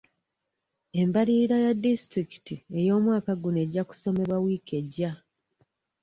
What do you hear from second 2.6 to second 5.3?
ey'omwaka guno ejja kusomebwa wiiki ejja.